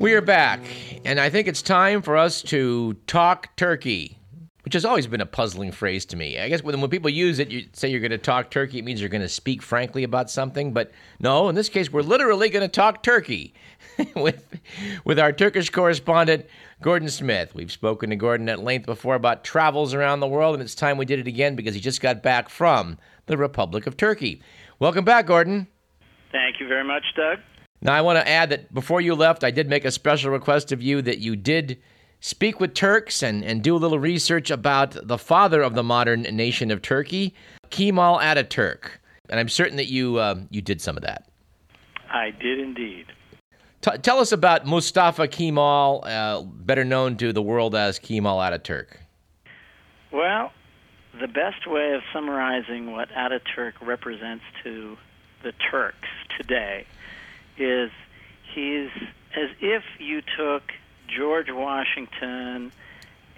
[0.00, 0.60] We are back,
[1.04, 4.16] and I think it's time for us to talk turkey,
[4.62, 6.40] which has always been a puzzling phrase to me.
[6.40, 8.84] I guess when, when people use it, you say you're going to talk turkey, it
[8.86, 10.72] means you're going to speak frankly about something.
[10.72, 13.52] But no, in this case, we're literally going to talk turkey
[14.16, 14.58] with,
[15.04, 16.46] with our Turkish correspondent,
[16.80, 17.54] Gordon Smith.
[17.54, 20.96] We've spoken to Gordon at length before about travels around the world, and it's time
[20.96, 22.96] we did it again because he just got back from
[23.26, 24.40] the Republic of Turkey.
[24.78, 25.66] Welcome back, Gordon.
[26.32, 27.40] Thank you very much, Doug.
[27.82, 30.70] Now, I want to add that before you left, I did make a special request
[30.70, 31.80] of you that you did
[32.20, 36.22] speak with Turks and, and do a little research about the father of the modern
[36.22, 37.34] nation of Turkey,
[37.70, 38.90] Kemal Ataturk.
[39.30, 41.26] And I'm certain that you, uh, you did some of that.
[42.10, 43.06] I did indeed.
[43.80, 48.96] T- tell us about Mustafa Kemal, uh, better known to the world as Kemal Ataturk.
[50.12, 50.52] Well,
[51.18, 54.98] the best way of summarizing what Ataturk represents to
[55.42, 56.84] the Turks today
[57.60, 57.90] is
[58.54, 58.90] he's
[59.36, 60.62] as if you took
[61.08, 62.72] George Washington,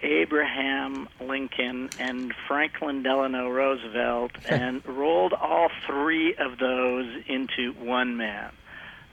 [0.02, 8.52] Abraham Lincoln, and Franklin Delano Roosevelt and rolled all three of those into one man.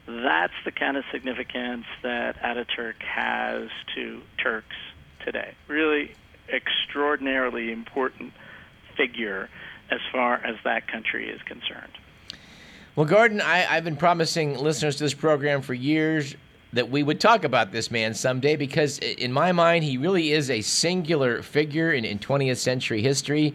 [0.07, 4.75] That's the kind of significance that Ataturk has to Turks
[5.23, 5.53] today.
[5.67, 6.15] Really
[6.51, 8.33] extraordinarily important
[8.97, 9.49] figure
[9.91, 11.98] as far as that country is concerned.
[12.99, 16.35] Well, Gordon, I, have been promising listeners to this program for years
[16.73, 20.49] that we would talk about this man someday because, in my mind, he really is
[20.49, 23.53] a singular figure in, in 20th century history.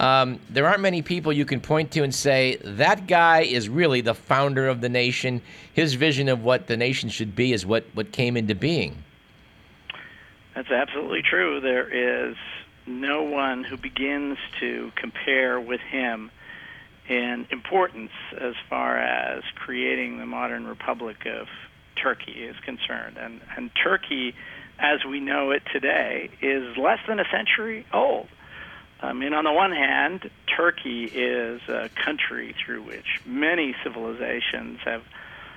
[0.00, 4.00] Um, there aren't many people you can point to and say, that guy is really
[4.00, 5.40] the founder of the nation.
[5.72, 9.04] His vision of what the nation should be is what, what came into being.
[10.56, 11.60] That's absolutely true.
[11.60, 12.34] There is
[12.88, 16.32] no one who begins to compare with him
[17.10, 21.48] in importance as far as creating the modern republic of
[22.00, 23.18] Turkey is concerned.
[23.18, 24.34] And, and Turkey,
[24.78, 28.28] as we know it today, is less than a century old.
[29.02, 35.02] I mean, on the one hand, Turkey is a country through which many civilizations have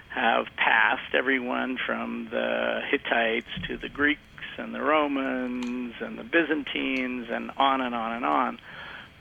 [0.09, 1.14] have passed.
[1.14, 4.22] Everyone from the Hittites to the Greeks
[4.58, 8.59] and the Romans and the Byzantines and on and on and on.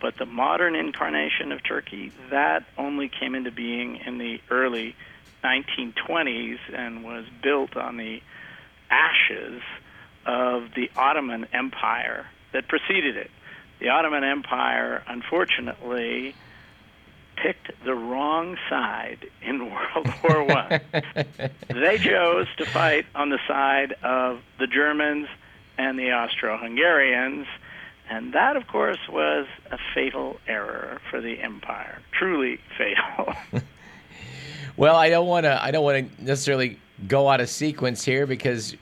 [0.02, 4.96] But the modern incarnation of Turkey, that only came into being in the early
[5.44, 8.20] 1920s and was built on the
[8.90, 9.62] ashes
[10.26, 13.30] of the Ottoman Empire that preceded it.
[13.78, 16.34] The Ottoman Empire, unfortunately,
[17.36, 20.80] picked the wrong side in World War One.
[21.68, 25.28] they chose to fight on the side of the Germans
[25.78, 27.46] and the Austro-Hungarians,
[28.12, 31.98] and that, of course, was a fatal error for the empire.
[32.12, 33.32] Truly fatal.
[34.76, 35.64] well, I don't want to.
[35.64, 36.78] I don't want to necessarily
[37.08, 38.76] go out of sequence here because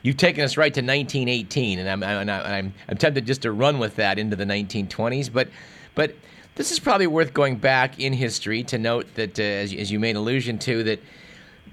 [0.00, 3.78] you've taken us right to 1918, and I'm, and I'm, I'm tempted just to run
[3.78, 5.30] with that into the 1920s.
[5.30, 5.50] But,
[5.94, 6.14] but
[6.54, 10.00] this is probably worth going back in history to note that, uh, as, as you
[10.00, 11.00] made allusion to, that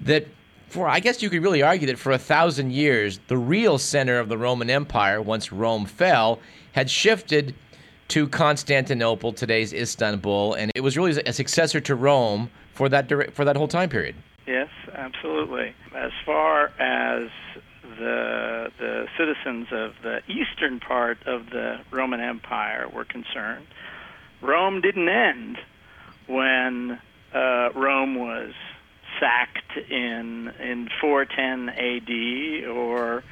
[0.02, 0.26] that
[0.68, 4.18] for I guess you could really argue that for a thousand years, the real center
[4.18, 6.40] of the Roman Empire, once Rome fell,
[6.72, 7.54] had shifted
[8.08, 13.44] to Constantinople, today's Istanbul, and it was really a successor to Rome for that for
[13.44, 14.14] that whole time period.
[14.46, 15.74] Yes, absolutely.
[15.94, 17.30] As far as
[17.98, 23.66] the the citizens of the eastern part of the Roman Empire were concerned,
[24.40, 25.58] Rome didn't end
[26.26, 26.98] when
[27.34, 28.52] uh, Rome was
[29.20, 32.66] sacked in in 410 A.D.
[32.66, 33.22] or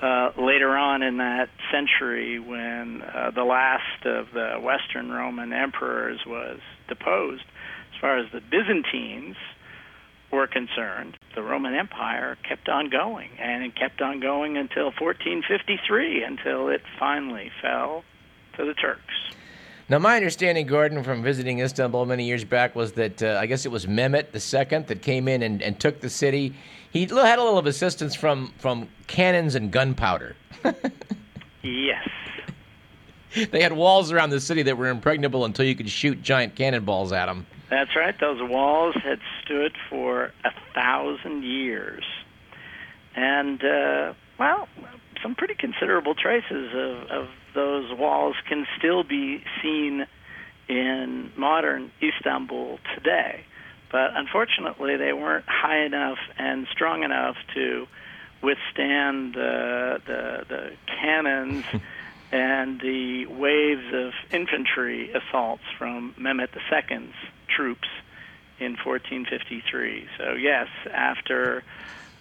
[0.00, 6.20] uh, later on in that century when uh, the last of the Western Roman emperors
[6.26, 7.44] was deposed.
[7.94, 9.36] As far as the Byzantines
[10.30, 16.22] were concerned, the Roman Empire kept on going, and it kept on going until 1453,
[16.22, 18.04] until it finally fell
[18.56, 19.14] to the Turks.
[19.90, 23.64] Now, my understanding, Gordon, from visiting Istanbul many years back, was that uh, I guess
[23.64, 26.54] it was Mehmet II that came in and, and took the city.
[26.90, 30.36] He had a little of assistance from, from cannons and gunpowder.
[31.62, 32.08] yes.
[33.50, 37.12] They had walls around the city that were impregnable until you could shoot giant cannonballs
[37.12, 37.46] at them.
[37.68, 38.18] That's right.
[38.18, 42.02] Those walls had stood for a thousand years.
[43.14, 44.66] And, uh, well,
[45.22, 50.06] some pretty considerable traces of, of those walls can still be seen
[50.68, 53.44] in modern Istanbul today.
[53.90, 57.88] But unfortunately, they weren't high enough and strong enough to
[58.44, 61.64] withstand the, the, the cannons
[62.32, 67.12] and the waves of infantry assaults from Mehmet II's
[67.48, 67.88] troops
[68.60, 70.06] in 1453.
[70.16, 71.64] So, yes, after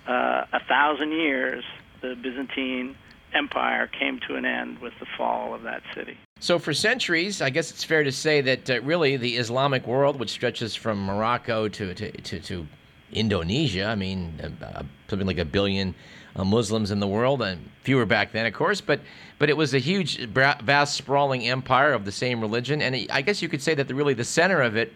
[0.08, 1.64] uh, a thousand years,
[2.02, 2.96] the Byzantine
[3.38, 6.18] Empire came to an end with the fall of that city.
[6.40, 10.20] So, for centuries, I guess it's fair to say that uh, really the Islamic world,
[10.20, 12.68] which stretches from Morocco to, to, to, to
[13.12, 15.96] Indonesia, I mean, uh, something like a billion
[16.36, 19.00] uh, Muslims in the world, and fewer back then, of course, but,
[19.40, 22.82] but it was a huge, vast, sprawling empire of the same religion.
[22.82, 24.94] And I guess you could say that the, really the center of it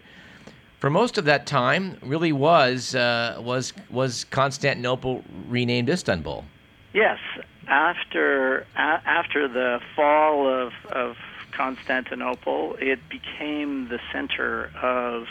[0.82, 6.44] for most of that time really was uh, was was Constantinople renamed Istanbul.
[6.92, 7.20] Yes,
[7.68, 11.16] after a- after the fall of of
[11.56, 15.26] Constantinople, it became the center of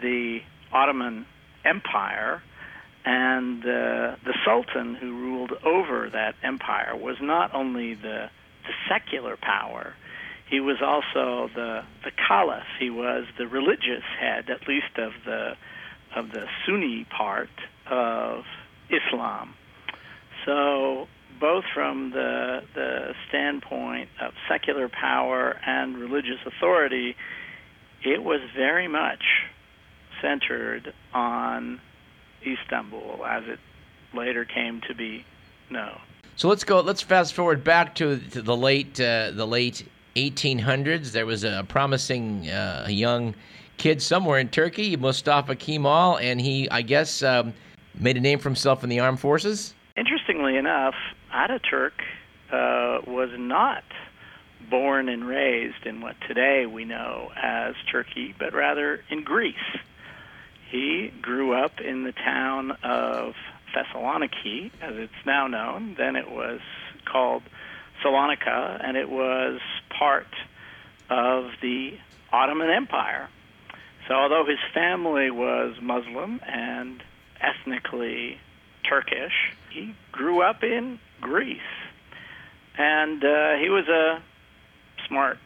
[0.00, 0.40] the
[0.72, 1.26] Ottoman
[1.64, 2.42] Empire,
[3.04, 8.30] and uh, the Sultan who ruled over that empire was not only the
[8.66, 9.94] the secular power
[10.50, 12.66] he was also the the caliph.
[12.80, 15.52] He was the religious head, at least of the
[16.14, 17.50] of the Sunni part
[17.88, 18.42] of
[18.90, 19.54] Islam.
[20.44, 21.06] So
[21.40, 27.16] both from the the standpoint of secular power and religious authority,
[28.04, 29.24] it was very much
[30.20, 31.80] centered on
[32.46, 33.58] Istanbul as it
[34.14, 35.24] later came to be
[35.70, 35.98] known.
[36.36, 36.80] So let's go.
[36.80, 41.12] Let's fast forward back to, to the late uh, the late 1800s.
[41.12, 43.34] There was a promising uh, young
[43.76, 47.54] kid somewhere in Turkey, Mustafa Kemal, and he, I guess, um,
[47.98, 49.74] made a name for himself in the armed forces.
[49.96, 50.94] Interestingly enough,
[51.32, 51.92] Ataturk
[52.50, 53.84] uh, was not
[54.68, 59.56] born and raised in what today we know as Turkey, but rather in Greece.
[60.70, 63.34] He grew up in the town of
[63.74, 65.94] Thessaloniki, as it's now known.
[65.98, 66.60] Then it was
[67.04, 67.42] called
[68.02, 70.28] Salonika, and it was part
[71.08, 71.98] of the
[72.32, 73.28] Ottoman Empire.
[74.06, 77.02] So, although his family was Muslim and
[77.40, 78.38] ethnically
[78.88, 81.58] Turkish, he grew up in Greece.
[82.78, 84.22] And uh, he was a
[85.08, 85.38] smart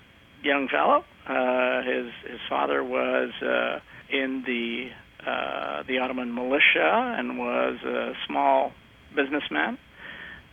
[0.42, 1.04] young fellow.
[1.26, 3.80] Uh, his his father was uh,
[4.10, 4.90] in the
[5.26, 8.72] uh, the Ottoman militia and was a small
[9.16, 9.78] businessman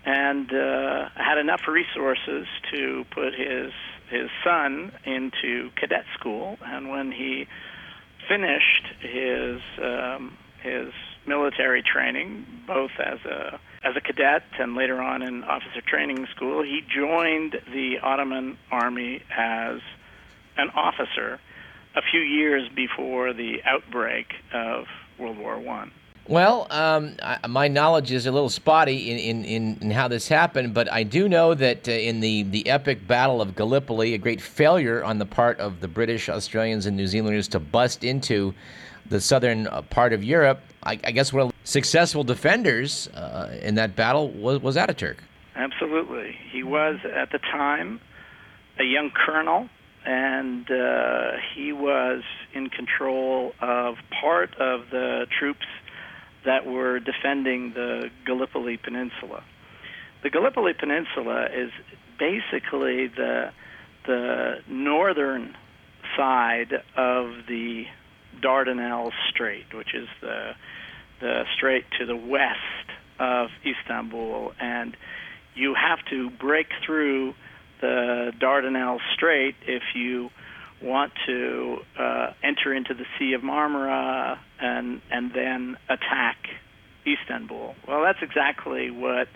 [0.06, 3.72] and uh, had enough resources to put his
[4.10, 6.58] his son into cadet school.
[6.64, 7.48] And when he
[8.28, 10.94] finished his um, his
[11.28, 16.64] military training, both as a as a cadet and later on in officer training school,
[16.64, 19.80] he joined the Ottoman army as
[20.58, 21.40] an officer
[21.96, 24.86] a few years before the outbreak of
[25.18, 25.92] World War One.
[26.28, 30.74] Well, um, I, my knowledge is a little spotty in, in, in, how this happened,
[30.74, 34.40] but I do know that uh, in the, the epic Battle of Gallipoli, a great
[34.40, 38.54] failure on the part of the British, Australians, and New Zealanders to bust into
[39.10, 43.58] the southern uh, part of Europe, I, I guess one of the successful defenders uh,
[43.62, 45.18] in that battle was, was Ataturk.
[45.56, 46.36] Absolutely.
[46.52, 48.00] He was, at the time,
[48.80, 49.70] a young colonel,
[50.06, 55.66] and uh, he was in control of part of the troops
[56.46, 59.44] that were defending the Gallipoli Peninsula.
[60.24, 61.72] The Gallipoli Peninsula is
[62.18, 63.52] basically the
[64.08, 65.56] the northern
[66.18, 67.86] side of the
[68.42, 70.54] Dardanelles Strait, which is the
[71.22, 72.58] the strait to the west
[73.20, 74.98] of Istanbul, and
[75.56, 77.34] you have to break through
[77.80, 80.30] the Dardanelles Strait if you
[80.82, 86.38] want to uh, enter into the Sea of Marmara and and then attack
[87.06, 87.76] Istanbul.
[87.88, 89.28] Well, that's exactly what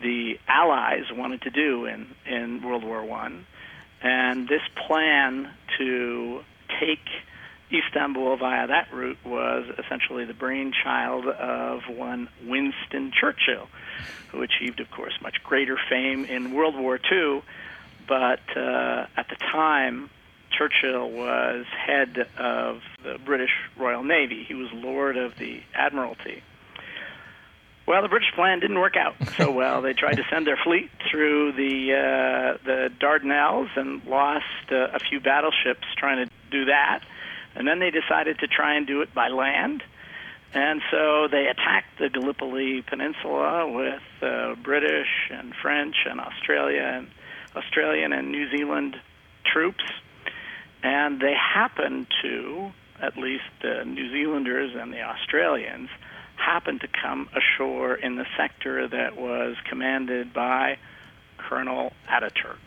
[0.00, 3.46] the Allies wanted to do in in World War One,
[4.02, 6.40] and this plan to
[6.80, 7.06] take
[7.72, 13.68] Istanbul via that route was essentially the brainchild of one Winston Churchill,
[14.30, 17.42] who achieved, of course, much greater fame in World War II.
[18.06, 20.10] But uh, at the time,
[20.50, 24.44] Churchill was head of the British Royal Navy.
[24.46, 26.42] He was Lord of the Admiralty.
[27.86, 29.82] Well, the British plan didn't work out so well.
[29.82, 34.98] They tried to send their fleet through the uh, the Dardanelles and lost uh, a
[34.98, 37.00] few battleships trying to do that.
[37.54, 39.82] And then they decided to try and do it by land.
[40.54, 47.08] And so they attacked the Gallipoli Peninsula with uh, British and French and Australia and
[47.56, 48.96] Australian and New Zealand
[49.44, 49.84] troops
[50.82, 55.88] and they happened to, at least the New Zealanders and the Australians,
[56.36, 60.78] happened to come ashore in the sector that was commanded by
[61.38, 62.58] Colonel Ataturk.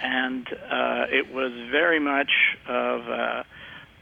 [0.00, 2.30] And uh, it was very much
[2.66, 3.44] of a,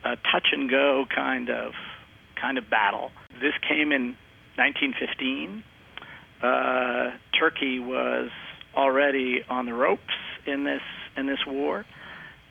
[0.05, 1.73] a touch and go kind of
[2.40, 3.11] kind of battle.
[3.40, 4.17] This came in
[4.57, 5.64] 1915.
[6.43, 8.31] Uh, Turkey was
[8.76, 10.02] already on the ropes
[10.47, 10.83] in this
[11.17, 11.85] in this war,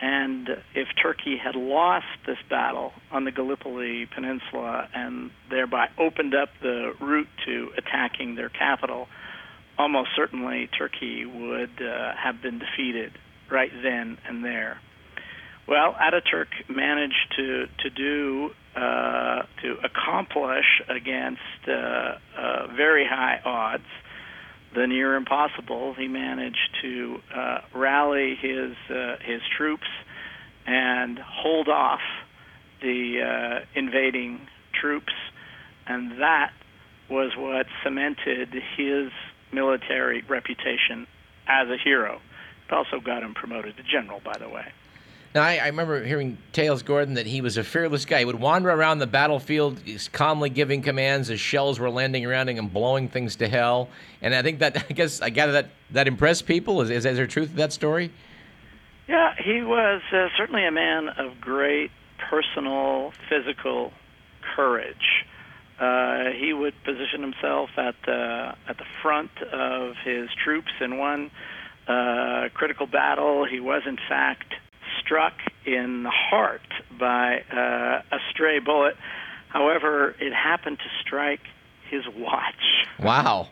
[0.01, 6.49] and if Turkey had lost this battle on the Gallipoli Peninsula and thereby opened up
[6.61, 9.07] the route to attacking their capital,
[9.77, 13.13] almost certainly Turkey would uh, have been defeated
[13.49, 14.79] right then and there.
[15.67, 21.71] Well, Ataturk managed to to do uh, to accomplish against uh,
[22.37, 23.83] uh, very high odds
[24.73, 25.93] the near impossible.
[25.93, 29.87] He managed to uh, rally his uh, his troops
[30.65, 32.01] and hold off
[32.81, 34.47] the uh, invading
[34.79, 35.13] troops,
[35.85, 36.51] and that
[37.09, 39.11] was what cemented his
[39.51, 41.07] military reputation
[41.47, 42.21] as a hero.
[42.67, 44.71] It also got him promoted to general, by the way.
[45.37, 48.17] Now, I, I, remember hearing tales, Gordon, that he was a fearless guy.
[48.17, 49.79] He would wander around the battlefield,
[50.11, 53.87] calmly giving commands as shells were landing around him and blowing things to hell.
[54.23, 56.81] And I think that, I guess, I gather that that impressed people.
[56.81, 58.11] Is, is, is there truth to that story?
[59.07, 61.91] Yeah, he was uh, certainly a man of great
[62.31, 63.93] personal, physical
[64.55, 65.23] courage.
[65.79, 71.29] Uh, he would position himself at the at the front of his troops in one
[71.87, 73.45] uh, critical battle.
[73.45, 74.55] He was, in fact,
[75.03, 75.33] struck
[75.65, 76.61] in the heart
[76.99, 78.95] by uh, a stray bullet.
[79.49, 81.41] However, it happened to strike
[81.89, 82.85] his watch.
[82.99, 83.49] Wow.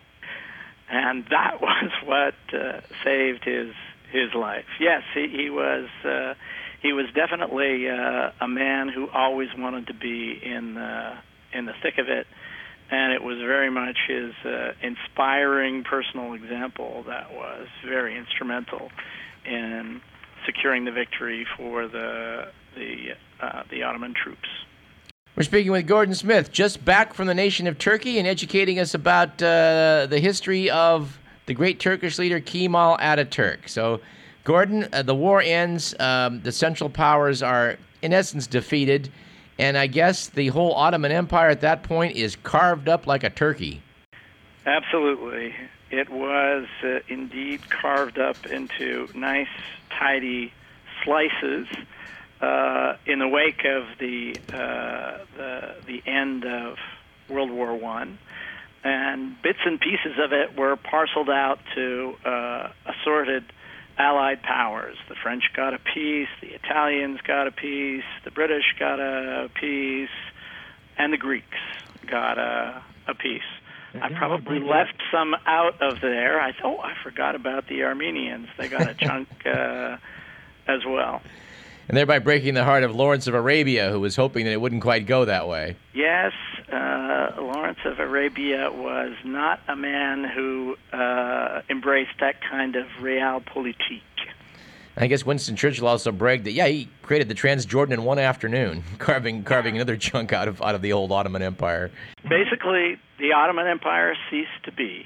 [0.90, 3.74] and that was what uh, saved his
[4.12, 4.66] his life.
[4.80, 6.36] Yes, he, he was uh,
[6.82, 11.18] he was definitely uh, a man who always wanted to be in the
[11.54, 12.28] in the thick of it,
[12.92, 18.92] and it was very much his uh, inspiring personal example that was very instrumental
[19.46, 20.02] in
[20.46, 24.48] securing the victory for the the uh, the Ottoman troops.
[25.36, 28.94] We're speaking with Gordon Smith, just back from the nation of Turkey and educating us
[28.94, 33.68] about uh, the history of the great Turkish leader Kemal Ataturk.
[33.68, 34.00] So,
[34.46, 35.94] Gordon, uh, the war ends.
[36.00, 39.12] Um, the Central Powers are, in essence, defeated.
[39.60, 43.30] And I guess the whole Ottoman Empire at that point is carved up like a
[43.30, 43.82] turkey.
[44.66, 45.54] Absolutely.
[45.96, 49.48] It was uh, indeed carved up into nice,
[49.98, 50.52] tidy
[51.06, 51.68] slices
[52.42, 56.78] uh, in the wake of the, uh, the the end of
[57.30, 58.18] World War One,
[58.84, 63.46] and bits and pieces of it were parceled out to uh, assorted
[63.98, 64.98] Allied powers.
[65.08, 70.10] The French got a piece, the Italians got a piece, the British got a piece,
[70.98, 71.64] and the Greeks
[72.06, 73.42] got a, a piece.
[74.02, 76.40] I probably left some out of there.
[76.40, 78.48] I oh, I forgot about the Armenians.
[78.58, 79.98] They got a chunk uh,
[80.68, 81.22] as well.
[81.88, 84.82] And thereby breaking the heart of Lawrence of Arabia, who was hoping that it wouldn't
[84.82, 85.76] quite go that way.
[85.94, 86.34] Yes,
[86.72, 94.02] uh, Lawrence of Arabia was not a man who uh, embraced that kind of realpolitik.
[94.98, 98.84] I guess Winston Churchill also bragged that yeah he created the Transjordan in one afternoon,
[98.98, 101.92] carving carving another chunk out of out of the old Ottoman Empire.
[102.28, 105.06] Basically, the Ottoman Empire ceased to be.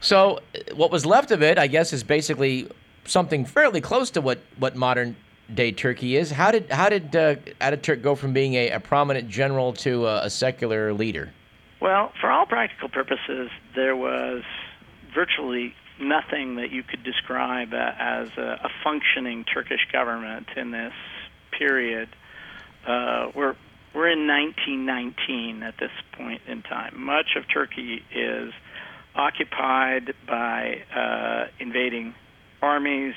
[0.00, 0.40] So
[0.74, 2.68] what was left of it, I guess, is basically
[3.04, 5.16] something fairly close to what what modern
[5.52, 6.30] day Turkey is.
[6.30, 10.24] How did how did uh, Ataturk go from being a, a prominent general to a,
[10.24, 11.32] a secular leader?
[11.80, 14.42] Well, for all practical purposes, there was
[15.14, 20.92] virtually nothing that you could describe uh, as a, a, functioning Turkish government in this
[21.56, 22.08] period.
[22.86, 23.56] Uh, we're
[23.94, 27.04] we're in 1919 at this point in time.
[27.04, 28.52] Much of Turkey is
[29.14, 32.14] occupied by uh, invading
[32.62, 33.14] armies.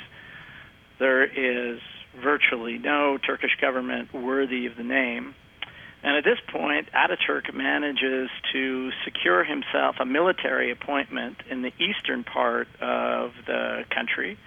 [1.00, 1.79] There is
[2.22, 5.36] virtually no Turkish government worthy of the name.
[6.03, 12.24] And at this point, Ataturk manages to secure himself a military appointment in the eastern
[12.24, 14.38] part of the country.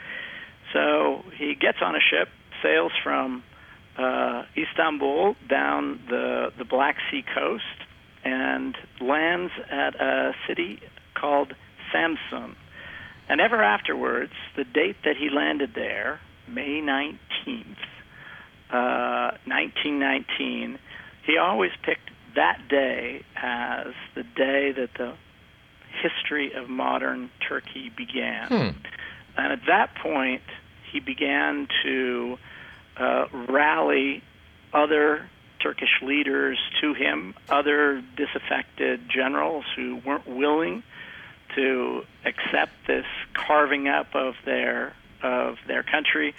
[0.73, 2.29] So he gets on a ship,
[2.63, 3.43] sails from
[3.99, 7.65] uh, Istanbul down the, the Black Sea coast,
[8.25, 10.81] and lands at a city
[11.15, 11.55] called
[11.93, 12.55] Samsun.
[13.29, 17.77] And ever afterwards, the date that he landed there, May 19th,
[18.71, 20.79] uh, 1919,
[21.27, 25.15] he always picked that day as the day that the
[26.03, 28.49] history of modern Turkey began.
[28.49, 28.79] Hmm.
[29.37, 30.43] And at that point,
[30.91, 32.39] he began to
[32.99, 34.23] uh, rally
[34.73, 35.29] other
[35.61, 40.83] Turkish leaders to him, other disaffected generals who weren't willing
[41.57, 46.35] to accept this carving up of their of their country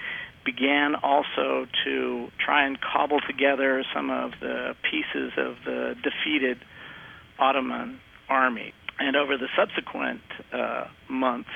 [0.46, 6.60] began also to try and cobble together some of the pieces of the defeated
[7.38, 8.00] Ottoman
[8.30, 8.74] army.
[9.00, 11.50] and over the subsequent uh, months,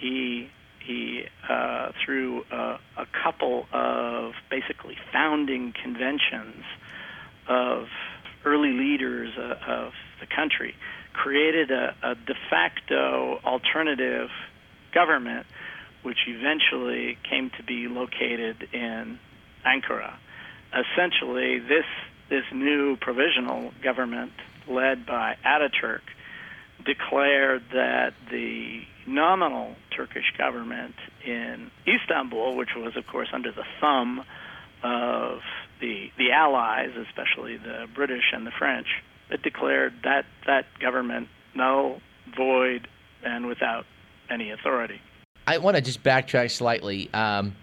[0.00, 0.50] he
[0.88, 6.64] he uh, through a, a couple of basically founding conventions
[7.46, 7.88] of
[8.44, 10.74] early leaders uh, of the country,
[11.12, 14.30] created a, a de facto alternative
[14.94, 15.46] government,
[16.02, 19.18] which eventually came to be located in
[19.66, 20.14] Ankara.
[20.72, 21.86] Essentially, this
[22.30, 24.32] this new provisional government
[24.68, 26.02] led by Ataturk
[26.84, 30.94] declared that the nominal Turkish government
[31.26, 34.24] in Istanbul, which was, of course, under the thumb
[34.82, 35.40] of
[35.80, 38.86] the the Allies, especially the British and the French,
[39.30, 42.00] it declared that that government null,
[42.36, 42.88] void,
[43.24, 43.86] and without
[44.30, 45.00] any authority.
[45.46, 47.08] I want to just backtrack slightly.
[47.14, 47.56] Um,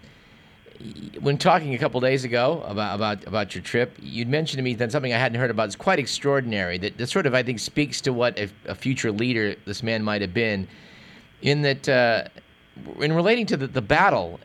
[1.20, 4.74] when talking a couple days ago about, about about your trip, you'd mentioned to me
[4.74, 6.78] that something I hadn't heard about is quite extraordinary.
[6.78, 10.02] That, that sort of I think speaks to what a, a future leader this man
[10.02, 10.68] might have been,
[11.42, 12.24] in that uh,
[13.00, 14.40] in relating to the, the battle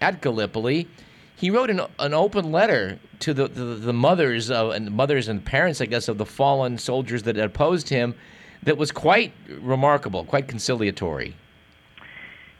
[0.00, 0.88] at Gallipoli,
[1.36, 5.44] he wrote an, an open letter to the, the, the mothers of, and mothers and
[5.44, 8.14] parents, I guess, of the fallen soldiers that opposed him,
[8.62, 11.36] that was quite remarkable, quite conciliatory.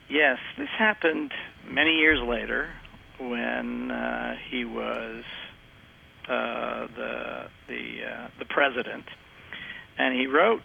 [0.09, 1.31] Yes, this happened
[1.69, 2.69] many years later
[3.19, 5.23] when uh, he was
[6.27, 9.05] uh, the the uh, the president,
[9.97, 10.61] and he wrote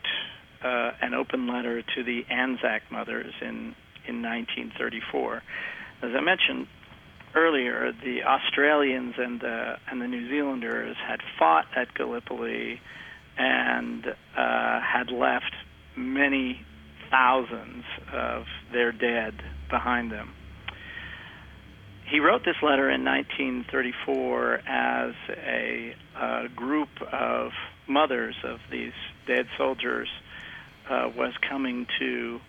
[0.63, 3.75] uh, an open letter to the Anzac mothers in
[4.07, 5.43] in 1934.
[6.03, 6.67] As I mentioned
[7.35, 12.81] earlier, the Australians and the and the New Zealanders had fought at Gallipoli
[13.37, 15.55] and uh, had left
[15.97, 16.65] many
[17.11, 19.35] thousands of their dead
[19.71, 20.35] behind them
[22.11, 27.53] he wrote this letter in 1934 as a, a group of
[27.87, 28.93] mothers of these
[29.27, 30.09] dead soldiers
[30.89, 32.41] uh, was coming to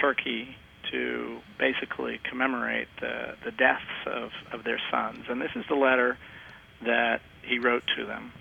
[0.00, 0.56] Turkey
[0.90, 5.24] to basically commemorate the, the deaths of, of their sons.
[5.28, 6.18] And this is the letter
[6.84, 8.32] that he wrote to them.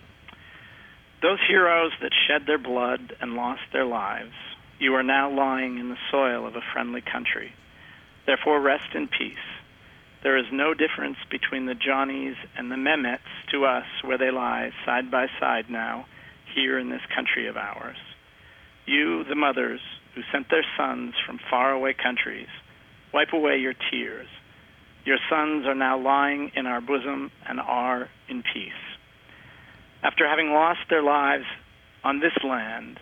[1.21, 4.34] Those heroes that shed their blood and lost their lives,
[4.80, 7.52] you are now lying in the soil of a friendly country.
[8.25, 9.38] Therefore, rest in peace
[10.21, 13.19] there is no difference between the Johnnies and the Mehmets
[13.52, 16.06] to us where they lie side by side now,
[16.54, 17.97] here in this country of ours.
[18.89, 19.82] You, the mothers,
[20.15, 22.47] who sent their sons from faraway countries,
[23.13, 24.28] wipe away your tears.
[25.06, 28.73] Your sons are now lying in our bosom and are in peace.
[30.02, 31.45] After having lost their lives
[32.04, 32.99] on this land,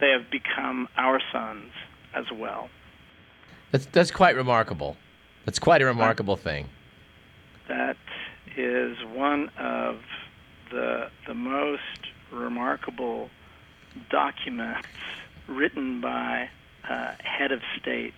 [0.00, 1.70] they have become our sons
[2.14, 2.70] as well.
[3.72, 4.96] That's, that's quite remarkable.
[5.44, 6.70] That's quite a remarkable thing.
[7.68, 7.98] That
[8.56, 9.98] is one of
[10.70, 11.82] the the most
[12.32, 13.28] remarkable
[14.10, 14.88] documents
[15.48, 16.48] written by
[16.88, 18.14] a head of state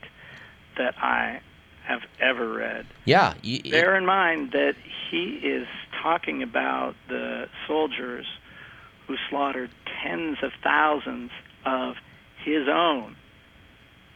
[0.77, 1.41] that I
[1.87, 2.87] have ever read.
[3.05, 3.35] Yeah.
[3.71, 4.75] Bear in mind that
[5.11, 5.67] he is
[6.03, 8.27] talking about the soldiers
[9.07, 9.71] who slaughtered
[10.03, 11.31] tens of thousands
[11.64, 11.95] of
[12.45, 13.17] his own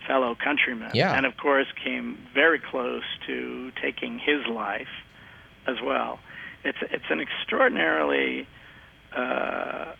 [0.06, 0.90] fellow countrymen.
[0.94, 1.16] Yeah.
[1.16, 4.88] And of course, came very close to taking his life
[5.66, 6.18] as well.
[6.64, 8.46] It's it's an extraordinarily
[9.16, 9.92] uh,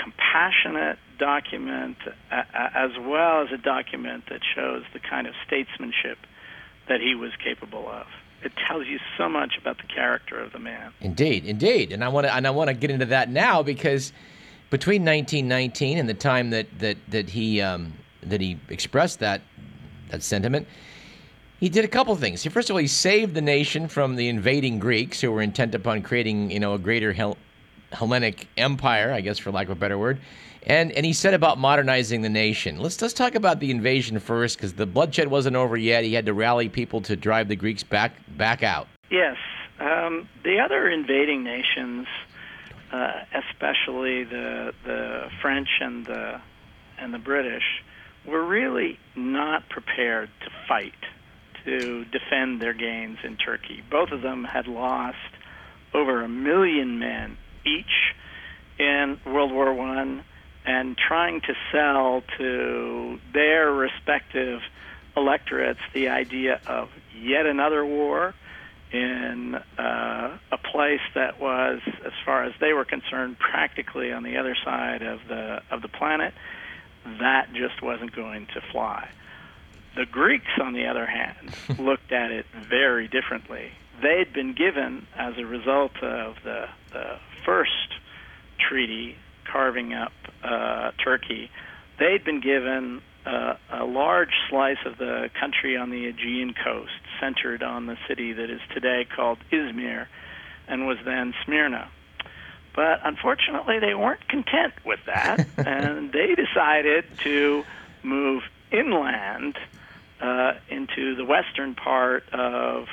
[0.00, 1.96] compassionate document,
[2.30, 6.18] as well as a document that shows the kind of statesmanship
[6.88, 8.06] that he was capable of.
[8.42, 10.92] It tells you so much about the character of the man.
[11.00, 14.12] Indeed, indeed, and I want to and I want to get into that now because
[14.70, 19.40] between 1919 and the time that that that he um, that he expressed that
[20.10, 20.68] that sentiment,
[21.58, 22.42] he did a couple things.
[22.42, 25.74] He, first of all, he saved the nation from the invading Greeks who were intent
[25.74, 27.12] upon creating, you know, a greater
[27.94, 30.20] Hellenic empire, I guess, for lack of a better word.
[30.66, 32.78] And and he said about modernizing the nation.
[32.78, 36.04] Let's let's talk about the invasion first, because the bloodshed wasn't over yet.
[36.04, 38.88] He had to rally people to drive the Greeks back back out.
[39.10, 39.36] Yes,
[39.78, 42.06] um, the other invading nations,
[42.92, 46.40] uh, especially the the French and the
[46.98, 47.84] and the British,
[48.26, 50.94] were really not prepared to fight
[51.66, 53.82] to defend their gains in Turkey.
[53.90, 55.18] Both of them had lost
[55.92, 58.14] over a million men each
[58.78, 60.24] in World War One,
[60.64, 64.60] and trying to sell to their respective
[65.16, 68.34] electorates the idea of yet another war
[68.92, 74.36] in uh, a place that was, as far as they were concerned, practically on the
[74.36, 76.34] other side of the of the planet
[77.04, 79.08] that just wasn't going to fly.
[79.96, 83.70] The Greeks, on the other hand, looked at it very differently.
[84.02, 87.94] They'd been given, as a result of the, the first
[88.58, 91.50] treaty carving up uh, Turkey,
[91.98, 97.62] they'd been given uh, a large slice of the country on the Aegean coast, centered
[97.62, 100.06] on the city that is today called Izmir
[100.68, 101.88] and was then Smyrna.
[102.74, 107.64] But unfortunately, they weren't content with that, and they decided to
[108.02, 109.56] move inland
[110.20, 112.88] uh, into the western part of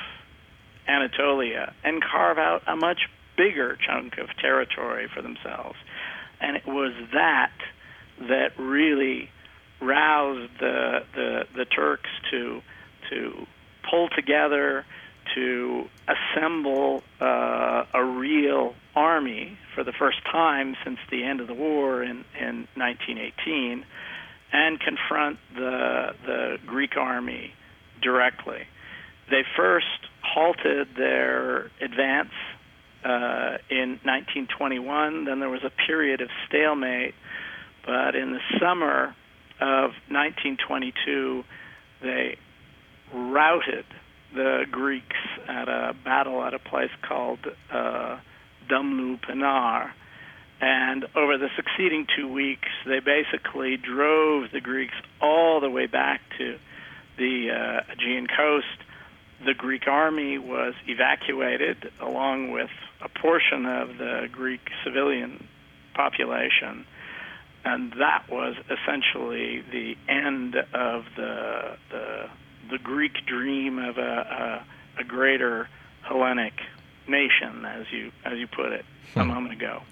[0.88, 5.76] Anatolia and carve out a much bigger chunk of territory for themselves.
[6.40, 7.52] And it was that
[8.28, 9.30] that really
[9.80, 12.62] roused the the, the Turks to
[13.10, 13.46] to
[13.88, 14.84] pull together
[15.34, 21.54] to assemble uh, a real army for the first time since the end of the
[21.54, 23.84] war in, in 1918
[24.52, 27.54] and confront the, the Greek army
[28.02, 28.62] directly.
[29.30, 29.86] They first
[30.32, 32.32] halted their advance
[33.04, 35.24] uh, in 1921.
[35.24, 37.14] Then there was a period of stalemate.
[37.84, 39.14] But in the summer
[39.60, 41.44] of 1922,
[42.02, 42.36] they
[43.12, 43.84] routed
[44.34, 45.16] the Greeks
[45.48, 47.40] at a battle at a place called
[47.72, 48.18] uh,
[48.70, 49.90] Dumlupinar.
[50.60, 56.20] And over the succeeding two weeks, they basically drove the Greeks all the way back
[56.38, 56.56] to
[57.18, 58.66] the uh, Aegean coast.
[59.44, 65.48] The Greek army was evacuated along with a portion of the Greek civilian
[65.94, 66.86] population.
[67.64, 72.28] And that was essentially the end of the, the
[72.70, 74.64] the Greek dream of a,
[74.98, 75.68] a, a greater
[76.02, 76.54] Hellenic
[77.08, 79.20] nation, as you as you put it hmm.
[79.20, 79.82] a moment ago.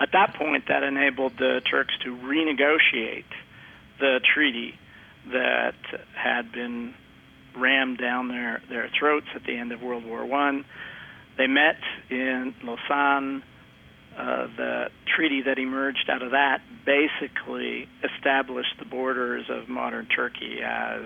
[0.00, 3.24] At that point, that enabled the Turks to renegotiate
[3.98, 4.78] the treaty
[5.30, 5.74] that
[6.14, 6.94] had been
[7.56, 10.64] rammed down their, their throats at the end of World War One.
[11.36, 11.78] They met
[12.10, 13.42] in Lausanne.
[14.16, 20.60] Uh, the treaty that emerged out of that basically established the borders of modern Turkey
[20.62, 21.02] as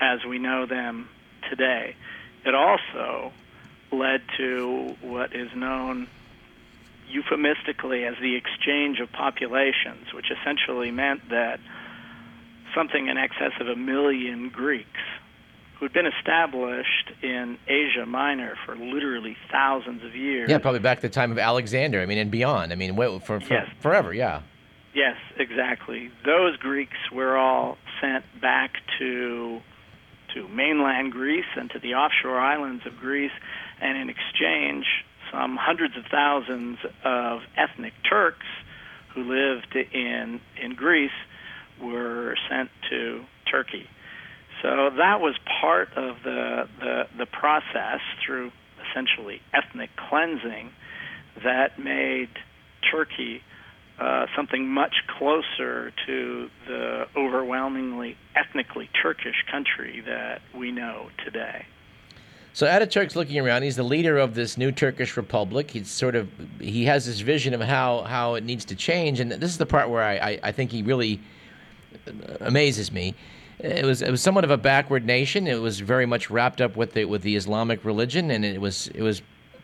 [0.00, 1.08] as we know them
[1.48, 1.94] today.
[2.44, 3.32] It also
[3.92, 6.08] led to what is known
[7.08, 11.60] euphemistically as the exchange of populations, which essentially meant that
[12.74, 14.88] something in excess of a million Greeks
[15.84, 20.48] who'd been established in Asia Minor for literally thousands of years.
[20.48, 22.00] Yeah, probably back to the time of Alexander.
[22.00, 22.72] I mean, and beyond.
[22.72, 23.68] I mean, for, for yes.
[23.82, 24.14] forever.
[24.14, 24.40] Yeah.
[24.94, 26.10] Yes, exactly.
[26.24, 29.60] Those Greeks were all sent back to
[30.34, 33.30] to mainland Greece and to the offshore islands of Greece,
[33.80, 34.86] and in exchange,
[35.30, 38.46] some hundreds of thousands of ethnic Turks
[39.14, 41.10] who lived in in Greece
[41.78, 43.86] were sent to Turkey.
[44.64, 48.50] So that was part of the the, the process through
[48.90, 50.70] essentially ethnic cleansing
[51.42, 52.30] that made
[52.90, 53.42] Turkey
[53.98, 61.66] uh, something much closer to the overwhelmingly ethnically Turkish country that we know today.
[62.54, 63.64] So Ataturk's looking around.
[63.64, 65.72] He's the leader of this new Turkish republic.
[65.72, 69.30] He's sort of he has this vision of how how it needs to change, and
[69.30, 71.20] this is the part where I, I, I think he really
[72.40, 73.14] amazes me.
[73.64, 75.46] It was it was somewhat of a backward nation.
[75.46, 78.88] It was very much wrapped up with the with the Islamic religion, and it was
[78.88, 79.22] it was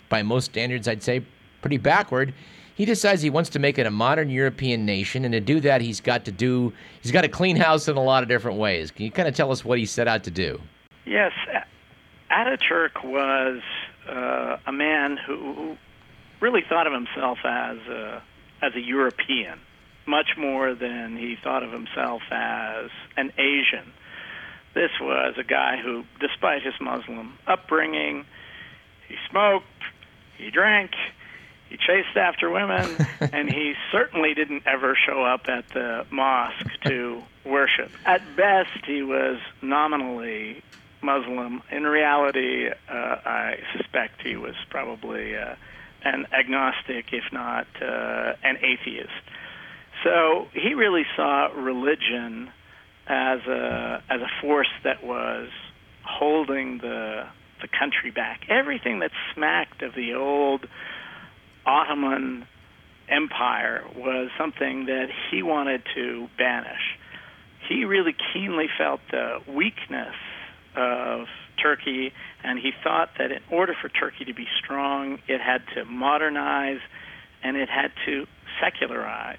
[0.09, 1.23] by most standards, I'd say,
[1.61, 2.35] pretty backward
[2.81, 5.83] he decides he wants to make it a modern European nation, and to do that,
[5.83, 8.91] he's got to do he's got to clean house in a lot of different ways.
[8.91, 10.59] Can you kind of tell us what he set out to do?
[11.05, 11.33] Yes,
[12.31, 13.61] Ataturk was
[14.09, 15.77] uh, a man who
[16.41, 18.23] really thought of himself as a,
[18.63, 19.59] as a European,
[20.07, 23.93] much more than he thought of himself as an Asian.
[24.75, 28.25] This was a guy who, despite his Muslim upbringing,
[29.09, 29.67] he smoked,
[30.39, 30.93] he drank,
[31.69, 37.23] he chased after women, and he certainly didn't ever show up at the mosque to
[37.45, 37.91] worship.
[38.05, 40.63] At best, he was nominally
[41.03, 41.63] Muslim.
[41.71, 45.55] In reality, uh, I suspect he was probably uh,
[46.03, 49.11] an agnostic, if not uh, an atheist.
[50.05, 52.51] So he really saw religion
[53.07, 55.49] as a as a force that was
[56.05, 57.25] holding the
[57.61, 58.43] the country back.
[58.49, 60.67] Everything that smacked of the old
[61.67, 62.47] Ottoman
[63.09, 66.97] Empire was something that he wanted to banish.
[67.69, 70.15] He really keenly felt the weakness
[70.77, 71.27] of
[71.63, 75.85] Turkey, and he thought that in order for Turkey to be strong, it had to
[75.85, 76.81] modernize
[77.43, 78.27] and it had to
[78.63, 79.39] secularize.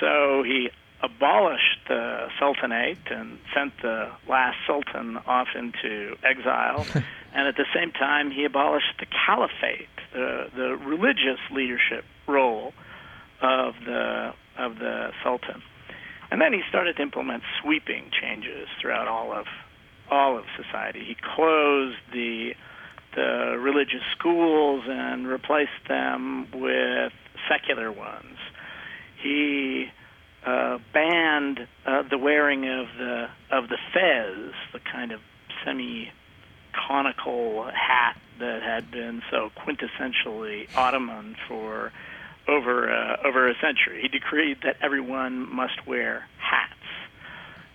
[0.00, 0.70] So he
[1.02, 6.86] abolished the sultanate and sent the last sultan off into exile,
[7.32, 12.72] and at the same time, he abolished the caliphate the the religious leadership role
[13.40, 15.62] of the of the sultan.
[16.30, 19.46] And then he started to implement sweeping changes throughout all of
[20.10, 21.04] all of society.
[21.04, 22.54] He closed the
[23.14, 27.12] the religious schools and replaced them with
[27.48, 28.38] secular ones.
[29.22, 29.86] He
[30.46, 35.20] uh, banned uh, the wearing of the of the fez, the kind of
[35.64, 36.10] semi
[36.72, 41.92] conical hat that had been so quintessentially Ottoman for
[42.46, 44.00] over uh, over a century.
[44.02, 46.72] He decreed that everyone must wear hats,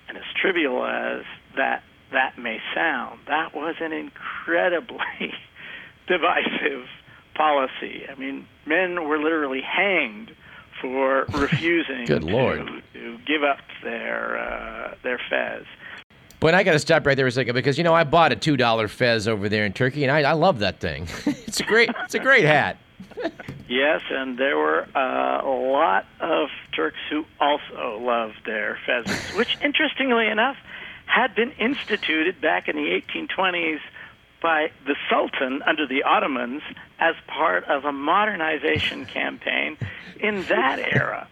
[0.07, 1.25] and as trivial as
[1.55, 5.33] that that may sound, that was an incredibly
[6.07, 6.87] divisive
[7.35, 8.05] policy.
[8.09, 10.31] I mean, men were literally hanged
[10.83, 12.67] for refusing Good Lord.
[12.67, 15.65] To, to give up their uh, their fez.
[16.41, 18.35] But I got to stop right there a second because you know I bought a
[18.35, 21.07] two dollar fez over there in Turkey, and I, I love that thing.
[21.25, 22.77] it's a great it's a great hat.
[23.69, 29.57] yes, and there were uh, a lot of Turks who also loved their fezzes, which,
[29.63, 30.57] interestingly enough,
[31.05, 33.79] had been instituted back in the 1820s
[34.41, 36.61] by the Sultan under the Ottomans
[37.03, 39.77] as part of a modernization campaign
[40.21, 41.27] in that era.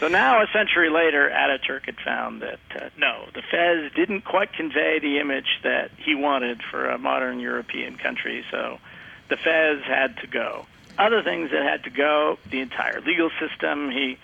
[0.00, 4.52] So now, a century later, Ataturk had found that uh, no, the Fez didn't quite
[4.52, 8.78] convey the image that he wanted for a modern European country, so
[9.28, 10.66] the Fez had to go.
[10.96, 14.18] Other things that had to go, the entire legal system, he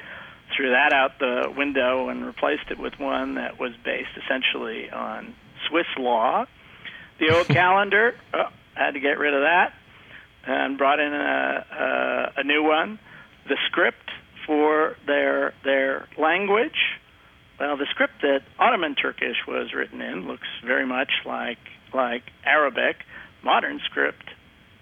[0.56, 5.34] threw that out the window and replaced it with one that was based essentially on
[5.68, 6.46] Swiss law.
[7.18, 9.74] The old calendar, oh, had to get rid of that
[10.46, 11.66] and brought in a,
[12.36, 12.98] a, a new one.
[13.48, 14.10] The script
[14.46, 16.76] for their their language.
[17.58, 21.58] Well, the script that Ottoman Turkish was written in looks very much like
[21.92, 22.96] like Arabic.
[23.42, 24.24] Modern script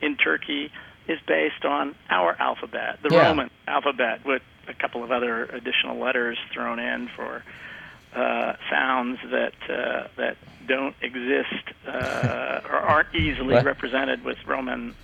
[0.01, 0.71] in Turkey
[1.09, 3.29] is based on our alphabet, the Yeah.
[3.29, 7.43] Roman alphabet, with a couple of other additional letters thrown in for
[8.15, 14.95] uh, sounds that uh, that don't exist uh, or aren't easily represented with Roman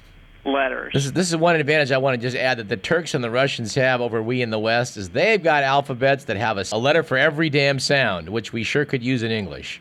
[0.45, 0.93] letters.
[0.93, 3.23] This is this is one advantage I want to just add that the Turks and
[3.23, 6.65] the Russians have over we in the West is they've got alphabets that have a,
[6.73, 9.81] a letter for every damn sound, which we sure could use in English.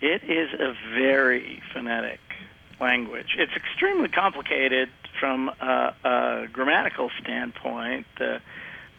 [0.00, 2.20] It is a very phonetic
[2.80, 3.36] language.
[3.38, 8.40] It's extremely complicated from a, a grammatical standpoint, the,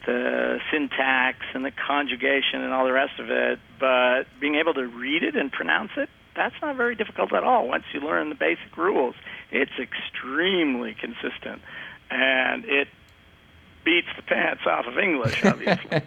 [0.05, 4.85] the syntax and the conjugation and all the rest of it, but being able to
[4.85, 7.67] read it and pronounce it, that's not very difficult at all.
[7.67, 9.15] Once you learn the basic rules,
[9.51, 11.61] it's extremely consistent.
[12.09, 12.87] And it
[13.83, 16.01] beats the pants off of English, obviously.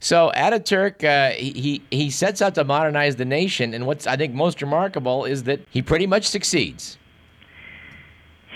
[0.00, 4.16] So Ataturk, uh, he, he he sets out to modernize the nation, and what's I
[4.16, 6.96] think most remarkable is that he pretty much succeeds.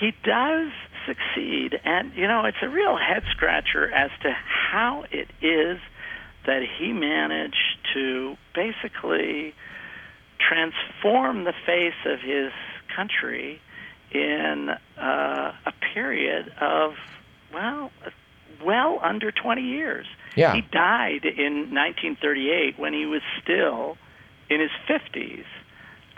[0.01, 0.71] he does
[1.07, 5.79] succeed and you know it's a real head scratcher as to how it is
[6.47, 9.55] that he managed to basically
[10.39, 12.53] transform the face of his
[12.95, 13.61] country
[14.13, 16.95] in uh, a period of
[17.53, 17.91] well
[18.65, 20.55] well under 20 years Yeah.
[20.55, 23.97] he died in 1938 when he was still
[24.49, 25.45] in his 50s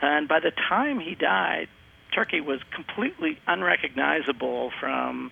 [0.00, 1.68] and by the time he died
[2.12, 5.30] Turkey was completely unrecognizable from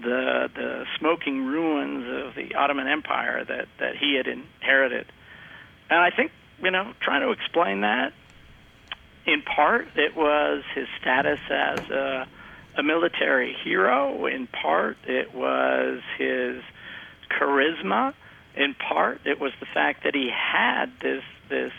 [0.00, 5.06] the the smoking ruins of the Ottoman Empire that that he had inherited.
[5.88, 6.30] And I think
[6.62, 8.12] you know trying to explain that
[9.26, 12.26] in part it was his status as a,
[12.76, 14.26] a military hero.
[14.26, 16.62] In part it was his
[17.30, 18.14] charisma.
[18.56, 21.72] In part it was the fact that he had this this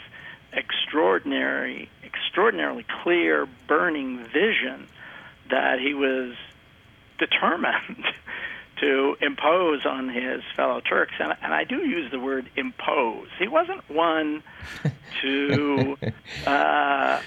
[0.53, 4.87] extraordinary, extraordinarily clear, burning vision
[5.49, 6.35] that he was
[7.17, 8.05] determined
[8.81, 11.13] to impose on his fellow Turks.
[11.19, 13.27] And, and I do use the word impose.
[13.39, 14.43] He wasn't one
[15.21, 15.97] to,
[16.45, 17.21] uh,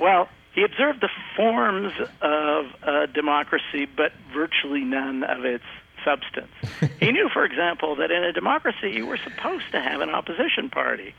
[0.00, 5.64] well, he observed the forms of uh, democracy, but virtually none of its
[6.04, 6.52] substance.
[7.00, 10.68] he knew, for example, that in a democracy you were supposed to have an opposition
[10.70, 11.14] party.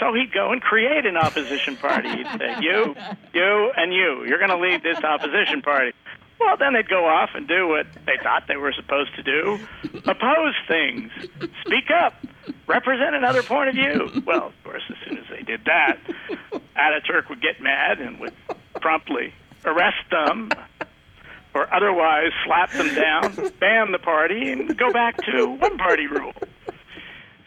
[0.00, 2.08] So he'd go and create an opposition party.
[2.08, 2.96] He'd say, "You,
[3.32, 4.24] you, and you.
[4.26, 5.92] You're going to lead this opposition party."
[6.40, 9.58] Well, then they'd go off and do what they thought they were supposed to do:
[10.06, 11.10] oppose things,
[11.64, 12.14] speak up,
[12.66, 14.22] represent another point of view.
[14.26, 15.98] Well, of course, as soon as they did that,
[16.76, 18.34] Ataturk would get mad and would
[18.80, 19.32] promptly
[19.64, 20.50] arrest them,
[21.54, 26.34] or otherwise slap them down, ban the party, and go back to one-party rule.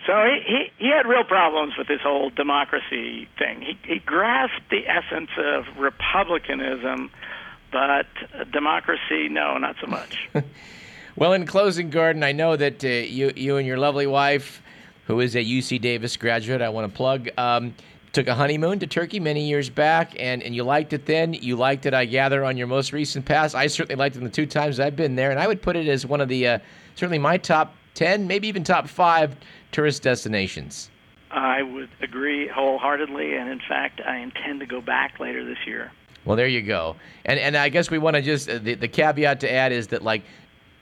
[0.08, 3.62] So he, he, he had real problems with this whole democracy thing.
[3.62, 7.12] He, he grasped the essence of republicanism,
[7.72, 8.08] but
[8.52, 10.30] democracy, no, not so much.
[11.18, 14.62] Well, in closing, Gordon, I know that uh, you you and your lovely wife
[15.08, 16.62] who is a UC Davis graduate.
[16.62, 17.30] I want to plug.
[17.40, 17.74] Um,
[18.14, 21.34] took a honeymoon to Turkey many years back, and, and you liked it then.
[21.34, 23.56] You liked it, I gather, on your most recent pass.
[23.56, 25.76] I certainly liked it in the two times I've been there, and I would put
[25.76, 26.60] it as one of the uh,
[26.94, 29.36] certainly my top 10, maybe even top five
[29.72, 30.92] tourist destinations.
[31.32, 35.92] I would agree wholeheartedly, and in fact, I intend to go back later this year.
[36.28, 36.98] Well, there you go.
[37.24, 39.88] And and I guess we want to just uh, the, the caveat to add is
[39.88, 40.24] that like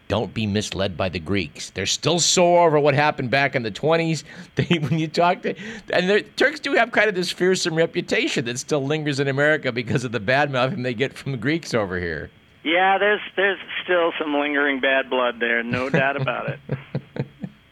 [0.08, 1.70] don't be misled by the Greeks.
[1.70, 4.24] They're still sore over what happened back in the 20s.
[4.56, 5.56] They, when you talk to,
[5.92, 9.72] and the Turks do have kind of this fearsome reputation that still lingers in America
[9.72, 12.32] because of the bad mouthing they get from the Greeks over here.
[12.64, 16.60] Yeah, there's there's still some lingering bad blood there, no doubt about it.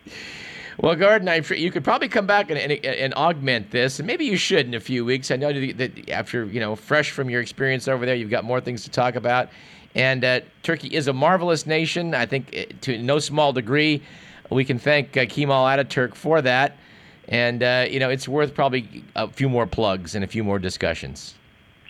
[0.84, 4.26] Well, Gordon, I, you could probably come back and, and, and, augment this, and maybe
[4.26, 5.32] you should in a few weeks.
[5.32, 8.60] I know that after you know, fresh from your experience over there, you've got more
[8.60, 9.48] things to talk about.
[9.96, 12.14] And uh, Turkey is a marvelous nation.
[12.14, 14.04] I think uh, to no small degree,
[14.50, 16.76] we can thank uh, Kemal Ataturk for that.
[17.30, 20.60] And uh, you know, it's worth probably a few more plugs and a few more
[20.60, 21.36] discussions.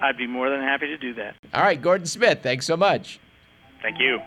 [0.01, 1.34] I'd be more than happy to do that.
[1.51, 3.19] All right, Gordon Smith, thanks so much.
[3.82, 4.19] Thank you.